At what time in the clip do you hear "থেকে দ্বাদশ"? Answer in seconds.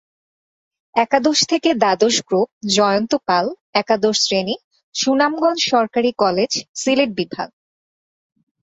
1.51-2.15